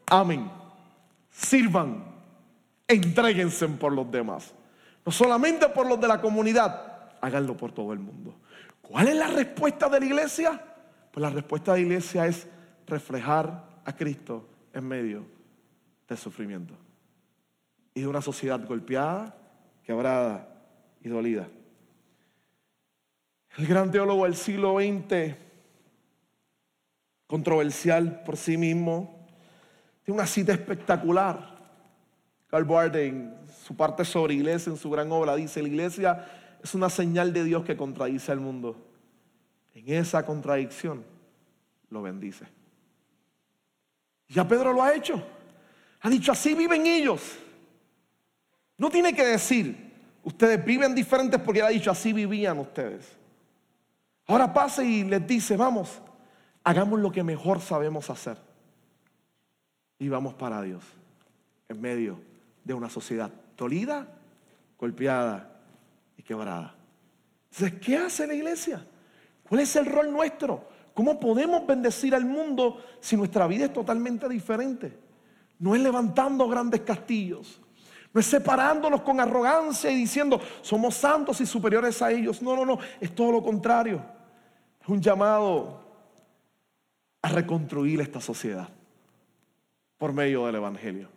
[0.06, 0.50] Amen.
[1.32, 2.04] Sirvan.
[2.88, 4.54] Entréguense por los demás.
[5.06, 8.36] No solamente por los de la comunidad, háganlo por todo el mundo.
[8.82, 10.62] ¿Cuál es la respuesta de la iglesia?
[11.12, 12.48] Pues la respuesta de la iglesia es
[12.86, 15.26] reflejar a Cristo en medio
[16.08, 16.74] del sufrimiento
[17.94, 19.36] y de una sociedad golpeada,
[19.84, 20.48] quebrada
[21.02, 21.48] y dolida.
[23.58, 25.36] El gran teólogo del siglo XX,
[27.26, 29.28] controversial por sí mismo,
[30.04, 31.58] tiene una cita espectacular.
[32.48, 36.26] Carl Barden su parte sobre iglesia, en su gran obra, dice, la iglesia
[36.68, 38.76] es una señal de Dios que contradice al mundo.
[39.74, 41.06] En esa contradicción
[41.90, 42.46] lo bendice.
[44.28, 45.24] Ya Pedro lo ha hecho.
[46.02, 47.22] Ha dicho, así viven ellos.
[48.78, 53.16] No tiene que decir, ustedes viven diferentes porque ha dicho, así vivían ustedes.
[54.26, 56.02] Ahora pase y les dice, vamos,
[56.66, 58.38] hagamos lo que mejor sabemos hacer.
[60.00, 60.84] Y vamos para Dios
[61.70, 62.20] en medio
[62.66, 64.06] de una sociedad dolida,
[64.78, 65.57] golpeada
[66.18, 66.76] y quebrada.
[67.52, 68.86] Entonces, ¿qué hace la iglesia?
[69.48, 70.68] ¿Cuál es el rol nuestro?
[70.94, 74.98] ¿Cómo podemos bendecir al mundo si nuestra vida es totalmente diferente?
[75.60, 77.62] No es levantando grandes castillos,
[78.14, 82.42] no es separándonos con arrogancia y diciendo somos santos y superiores a ellos.
[82.42, 84.04] No, no, no, es todo lo contrario.
[84.82, 85.82] Es un llamado
[87.22, 88.70] a reconstruir esta sociedad
[89.98, 91.10] por medio del Evangelio.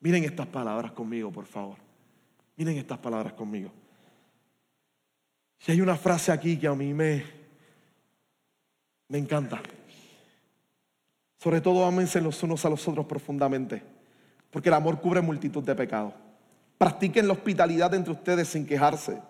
[0.00, 1.76] Miren estas palabras conmigo, por favor.
[2.56, 3.72] Miren estas palabras conmigo.
[5.64, 7.22] Si hay una frase aquí que a mí me,
[9.06, 9.62] me encanta.
[11.38, 13.80] Sobre todo ámense los unos a los otros profundamente,
[14.50, 16.14] porque el amor cubre multitud de pecados.
[16.78, 19.22] Practiquen la hospitalidad entre ustedes sin quejarse.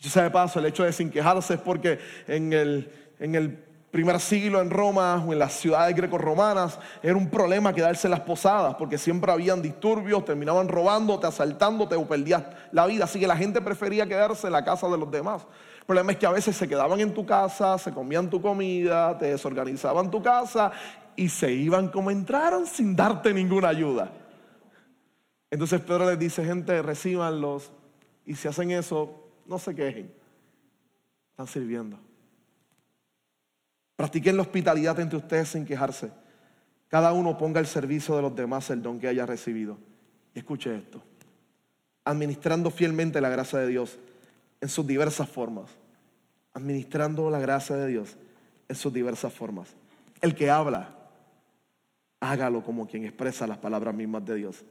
[0.00, 2.90] Yo sé de paso, el hecho de sin quejarse es porque en el,
[3.20, 3.64] en el
[3.94, 8.22] primer siglo en Roma o en las ciudades greco-romanas era un problema quedarse en las
[8.22, 13.04] posadas porque siempre habían disturbios, terminaban robándote, asaltándote o perdías la vida.
[13.04, 15.46] Así que la gente prefería quedarse en la casa de los demás.
[15.78, 19.16] El problema es que a veces se quedaban en tu casa, se comían tu comida,
[19.16, 20.72] te desorganizaban tu casa
[21.14, 24.10] y se iban como entraron sin darte ninguna ayuda.
[25.52, 27.70] Entonces Pedro les dice, gente, recíbanlos
[28.26, 30.12] y si hacen eso, no se quejen.
[31.30, 32.03] Están sirviendo.
[33.96, 36.10] Practiquen la hospitalidad entre ustedes sin quejarse.
[36.88, 39.78] Cada uno ponga al servicio de los demás el don que haya recibido.
[40.34, 41.02] Y escuche esto.
[42.04, 43.98] Administrando fielmente la gracia de Dios
[44.60, 45.70] en sus diversas formas.
[46.52, 48.16] Administrando la gracia de Dios
[48.68, 49.68] en sus diversas formas.
[50.20, 50.94] El que habla,
[52.20, 54.64] hágalo como quien expresa las palabras mismas de Dios.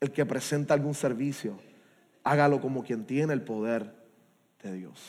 [0.00, 1.58] El que presenta algún servicio,
[2.24, 3.92] hágalo como quien tiene el poder
[4.62, 5.00] de Dios.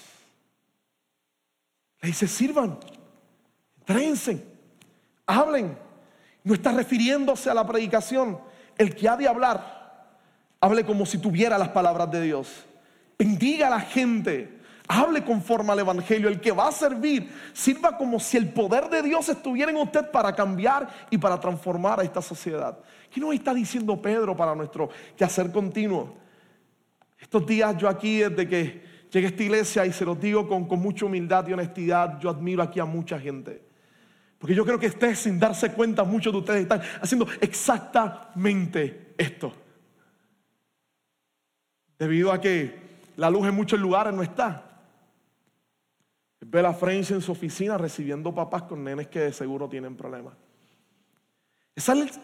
[2.02, 2.80] Le dice, sirvan
[3.90, 4.46] Trénse,
[5.26, 5.76] hablen.
[6.44, 8.38] No está refiriéndose a la predicación,
[8.78, 10.06] el que ha de hablar,
[10.62, 12.66] hable como si tuviera las palabras de Dios.
[13.18, 14.60] Bendiga a la gente.
[14.88, 16.30] Hable conforme al Evangelio.
[16.30, 20.12] El que va a servir, sirva como si el poder de Dios estuviera en usted
[20.12, 22.78] para cambiar y para transformar a esta sociedad.
[23.10, 26.14] ¿Qué nos está diciendo Pedro para nuestro quehacer continuo?
[27.20, 30.68] Estos días yo aquí, desde que llegué a esta iglesia, y se los digo con,
[30.68, 33.68] con mucha humildad y honestidad, yo admiro aquí a mucha gente.
[34.40, 39.54] Porque yo creo que ustedes, sin darse cuenta, muchos de ustedes están haciendo exactamente esto.
[42.00, 42.80] Debido a que
[43.18, 44.66] la luz en muchos lugares no está.
[46.40, 50.34] Ve a French en su oficina recibiendo papás con nenes que de seguro tienen problemas.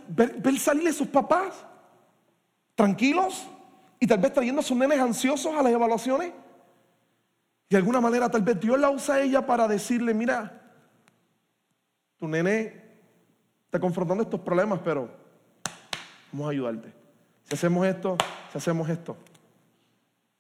[0.08, 1.66] Ver, ver salir a sus papás
[2.76, 3.46] tranquilos
[4.00, 6.32] y tal vez trayendo a sus nenes ansiosos a las evaluaciones.
[7.70, 10.65] De alguna manera tal vez Dios la usa a ella para decirle, mira,
[12.18, 12.82] tu nene
[13.66, 15.10] está confrontando estos problemas, pero
[16.32, 16.94] vamos a ayudarte.
[17.44, 18.18] Si hacemos esto,
[18.52, 19.18] si hacemos esto,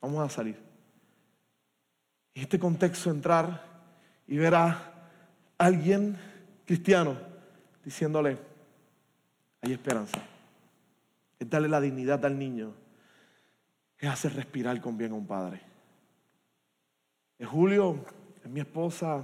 [0.01, 0.57] vamos a salir.
[2.33, 3.63] En este contexto entrar
[4.27, 4.93] y ver a
[5.57, 6.17] alguien
[6.65, 7.17] cristiano
[7.83, 8.37] diciéndole,
[9.61, 10.21] hay esperanza.
[11.39, 12.73] Es darle la dignidad al niño.
[13.97, 15.61] Es hacer respirar con bien a un padre.
[17.37, 18.03] Es Julio,
[18.43, 19.23] es mi esposa,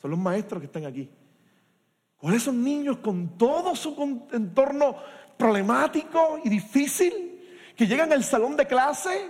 [0.00, 1.08] son los maestros que están aquí.
[2.22, 4.96] Con esos niños con todo su entorno
[5.36, 7.44] problemático y difícil,
[7.76, 9.28] que llegan al salón de clase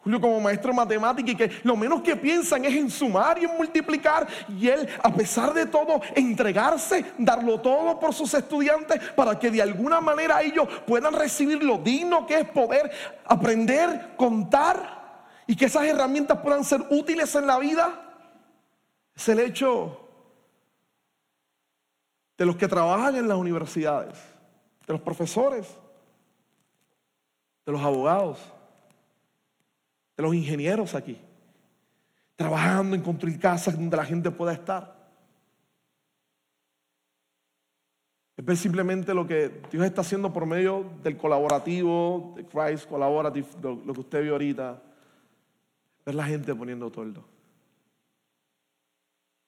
[0.00, 3.44] Julio como maestro de matemática y que lo menos que piensan es en sumar y
[3.44, 9.38] en multiplicar y él a pesar de todo entregarse, darlo todo por sus estudiantes para
[9.38, 12.90] que de alguna manera ellos puedan recibir lo digno que es poder
[13.26, 18.20] aprender, contar y que esas herramientas puedan ser útiles en la vida.
[19.16, 20.07] Es el hecho
[22.38, 24.18] de los que trabajan en las universidades,
[24.86, 25.66] de los profesores,
[27.66, 28.38] de los abogados
[30.18, 31.16] de los ingenieros aquí,
[32.34, 34.98] trabajando en construir casas donde la gente pueda estar.
[38.36, 43.46] Es ver simplemente lo que Dios está haciendo por medio del colaborativo, de Christ Collaborative,
[43.62, 44.82] lo que usted vio ahorita.
[46.04, 47.24] Ver la gente poniendo toldo.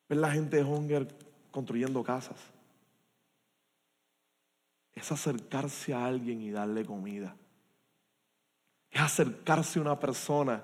[0.08, 1.08] Ver la gente de Hunger
[1.50, 2.36] construyendo casas.
[5.00, 7.34] Es acercarse a alguien y darle comida
[8.90, 10.62] es acercarse a una persona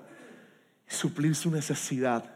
[0.89, 2.33] y suplir su necesidad.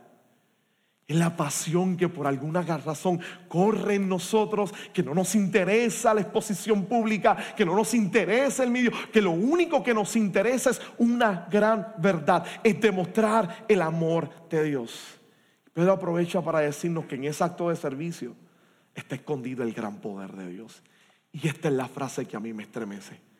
[1.08, 6.22] Es la pasión que por alguna razón corre en nosotros, que no nos interesa la
[6.22, 10.82] exposición pública, que no nos interesa el medio, que lo único que nos interesa es
[10.98, 15.20] una gran verdad, es demostrar el amor de Dios.
[15.74, 18.36] Pedro aprovecha para decirnos que en ese acto de servicio
[18.96, 20.82] está escondido el gran poder de Dios.
[21.34, 23.31] Y esta es la frase que a mí me estremece.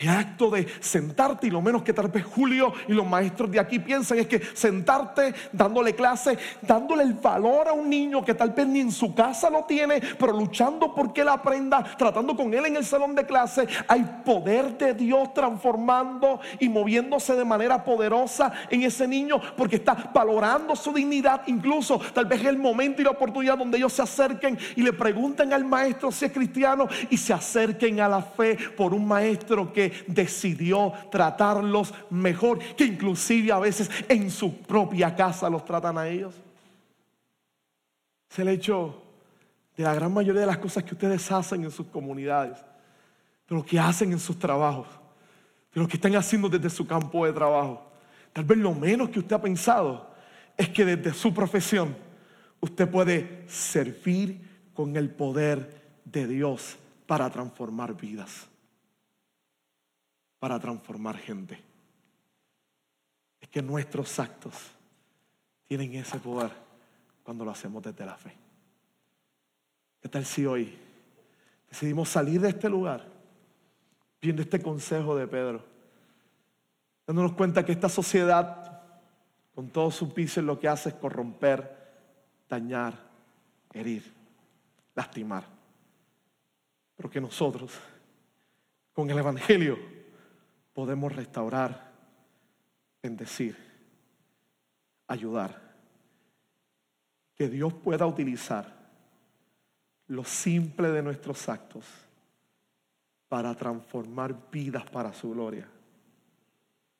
[0.00, 3.60] El acto de sentarte y lo menos que tal vez Julio y los maestros de
[3.60, 8.48] aquí piensan es que sentarte dándole clase, dándole el valor a un niño que tal
[8.48, 12.54] vez ni en su casa lo tiene, pero luchando por que él aprenda, tratando con
[12.54, 17.84] él en el salón de clase, hay poder de Dios transformando y moviéndose de manera
[17.84, 21.42] poderosa en ese niño porque está valorando su dignidad.
[21.46, 25.52] Incluso tal vez el momento y la oportunidad donde ellos se acerquen y le pregunten
[25.52, 29.89] al maestro si es cristiano y se acerquen a la fe por un maestro que
[30.06, 36.34] decidió tratarlos mejor, que inclusive a veces en su propia casa los tratan a ellos.
[38.30, 39.02] Es el hecho
[39.76, 42.58] de la gran mayoría de las cosas que ustedes hacen en sus comunidades,
[43.48, 44.86] de lo que hacen en sus trabajos,
[45.74, 47.90] de lo que están haciendo desde su campo de trabajo.
[48.32, 50.10] Tal vez lo menos que usted ha pensado
[50.56, 51.96] es que desde su profesión
[52.60, 54.40] usted puede servir
[54.74, 56.76] con el poder de Dios
[57.06, 58.49] para transformar vidas
[60.40, 61.62] para transformar gente.
[63.40, 64.54] Es que nuestros actos
[65.68, 66.50] tienen ese poder
[67.22, 68.34] cuando lo hacemos desde la fe.
[70.00, 70.76] ¿Qué tal si hoy
[71.68, 73.06] decidimos salir de este lugar
[74.20, 75.62] viendo este consejo de Pedro?
[77.06, 78.82] Dándonos cuenta que esta sociedad,
[79.54, 81.76] con todos sus vicios, lo que hace es corromper,
[82.48, 82.94] dañar,
[83.74, 84.10] herir,
[84.94, 85.44] lastimar.
[86.96, 87.72] Pero que nosotros,
[88.92, 89.99] con el Evangelio,
[90.72, 91.92] podemos restaurar,
[93.02, 93.56] bendecir,
[95.06, 95.70] ayudar.
[97.34, 98.80] Que Dios pueda utilizar
[100.08, 101.84] lo simple de nuestros actos
[103.28, 105.68] para transformar vidas para su gloria.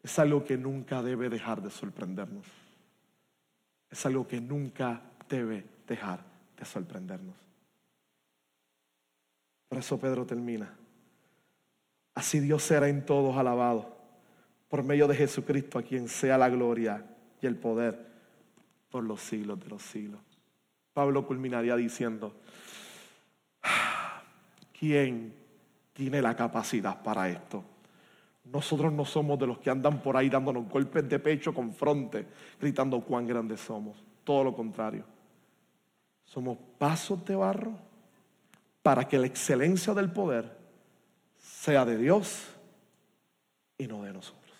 [0.02, 2.46] Es algo que nunca debe dejar de sorprendernos.
[3.90, 6.24] Es algo que nunca debe dejar
[6.56, 7.36] de sorprendernos.
[9.68, 10.79] Por eso Pedro termina
[12.14, 13.96] Así Dios será en todos alabado,
[14.68, 17.04] por medio de Jesucristo, a quien sea la gloria
[17.40, 18.06] y el poder
[18.90, 20.20] por los siglos de los siglos.
[20.92, 22.34] Pablo culminaría diciendo,
[24.78, 25.32] ¿quién
[25.92, 27.64] tiene la capacidad para esto?
[28.44, 32.26] Nosotros no somos de los que andan por ahí dándonos golpes de pecho con fronte,
[32.60, 33.96] gritando cuán grandes somos.
[34.24, 35.04] Todo lo contrario.
[36.24, 37.72] Somos pasos de barro
[38.82, 40.59] para que la excelencia del poder
[41.50, 42.46] sea de Dios
[43.76, 44.56] y no de nosotros.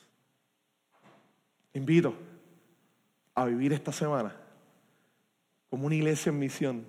[1.72, 2.14] Invito
[3.34, 4.36] a vivir esta semana
[5.70, 6.84] como una iglesia en misión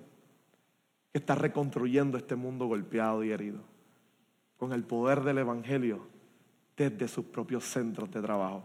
[1.12, 3.60] que está reconstruyendo este mundo golpeado y herido
[4.58, 6.06] con el poder del Evangelio
[6.76, 8.64] desde sus propios centros de trabajo,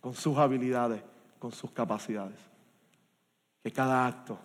[0.00, 1.02] con sus habilidades,
[1.38, 2.38] con sus capacidades.
[3.62, 4.38] Que cada acto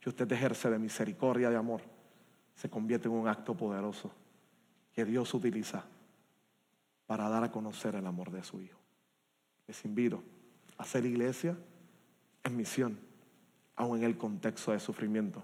[0.00, 1.80] que usted ejerce de misericordia, de amor,
[2.54, 4.10] se convierte en un acto poderoso
[4.94, 5.84] que Dios utiliza
[7.06, 8.78] para dar a conocer el amor de su Hijo.
[9.66, 10.22] Les invito
[10.78, 11.56] a hacer iglesia
[12.44, 12.98] en misión,
[13.76, 15.42] aun en el contexto de sufrimiento,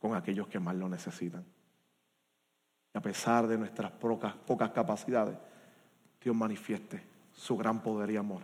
[0.00, 1.44] con aquellos que más lo necesitan.
[2.94, 5.36] Y a pesar de nuestras pocas, pocas capacidades,
[6.22, 7.02] Dios manifieste
[7.34, 8.42] su gran poder y amor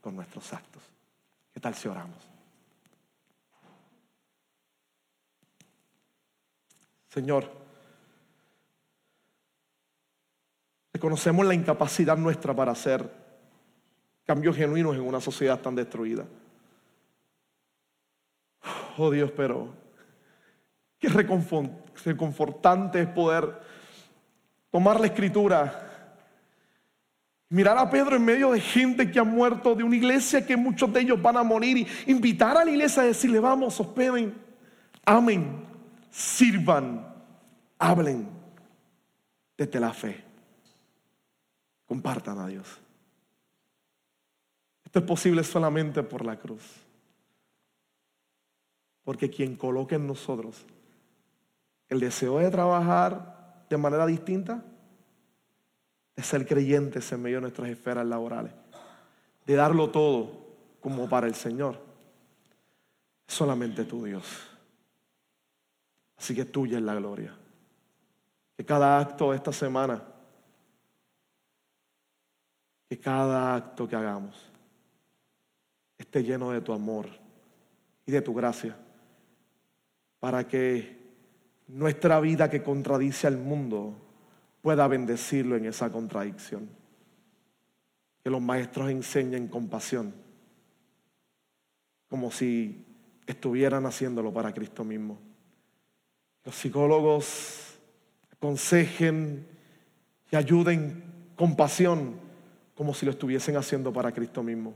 [0.00, 0.82] con nuestros actos.
[1.52, 2.16] ¿Qué tal si oramos?
[7.08, 7.50] Señor,
[11.00, 13.10] reconocemos la incapacidad nuestra para hacer
[14.26, 16.26] cambios genuinos en una sociedad tan destruida.
[18.98, 19.72] Oh Dios, pero
[20.98, 23.62] qué reconfortante es poder
[24.70, 25.86] tomar la escritura
[27.48, 30.92] Mirar a Pedro en medio de gente que ha muerto, de una iglesia que muchos
[30.92, 34.32] de ellos van a morir, y invitar a la iglesia a decirle, vamos, hospeden,
[35.04, 35.64] amen,
[36.10, 37.04] sirvan,
[37.76, 38.28] hablen
[39.58, 40.29] desde la fe.
[41.90, 42.68] Compartan a Dios.
[44.84, 46.62] Esto es posible solamente por la cruz.
[49.02, 50.64] Porque quien coloque en nosotros
[51.88, 54.62] el deseo de trabajar de manera distinta,
[56.14, 58.52] de ser creyentes en medio de nuestras esferas laborales,
[59.44, 60.46] de darlo todo
[60.80, 61.76] como para el Señor.
[63.26, 64.26] Solamente tú, Dios.
[66.16, 67.34] Así que tuya es la gloria.
[68.56, 70.04] Que cada acto de esta semana,
[72.90, 74.50] que cada acto que hagamos
[75.96, 77.08] esté lleno de tu amor
[78.04, 78.76] y de tu gracia,
[80.18, 80.98] para que
[81.68, 83.94] nuestra vida que contradice al mundo
[84.60, 86.68] pueda bendecirlo en esa contradicción.
[88.24, 90.12] Que los maestros enseñen compasión,
[92.08, 92.84] como si
[93.24, 95.16] estuvieran haciéndolo para Cristo mismo.
[96.44, 97.78] Los psicólogos
[98.32, 99.46] aconsejen
[100.32, 101.04] y ayuden
[101.36, 102.29] compasión,
[102.80, 104.72] como si lo estuviesen haciendo para Cristo mismo.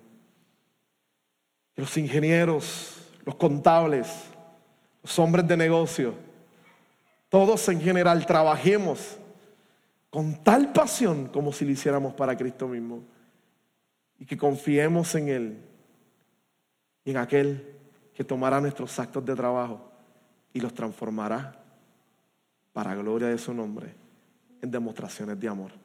[1.74, 4.06] los ingenieros, los contables,
[5.02, 6.12] los hombres de negocio,
[7.30, 9.16] todos en general trabajemos
[10.10, 13.02] con tal pasión como si lo hiciéramos para Cristo mismo.
[14.18, 15.58] Y que confiemos en Él
[17.06, 17.74] y en aquel
[18.12, 19.80] que tomará nuestros actos de trabajo
[20.52, 21.58] y los transformará
[22.74, 23.94] para gloria de su nombre
[24.60, 25.83] en demostraciones de amor.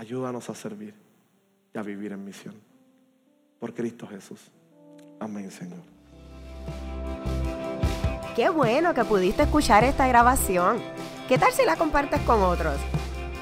[0.00, 0.94] Ayúdanos a servir
[1.74, 2.54] y a vivir en misión.
[3.58, 4.40] Por Cristo Jesús.
[5.20, 5.80] Amén, Señor.
[8.34, 10.78] Qué bueno que pudiste escuchar esta grabación.
[11.28, 12.78] ¿Qué tal si la compartes con otros?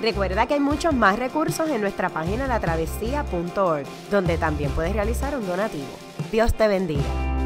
[0.02, 5.46] Recuerda que hay muchos más recursos en nuestra página latravesía.org, donde también puedes realizar un
[5.46, 5.86] donativo.
[6.32, 7.37] Dios te bendiga.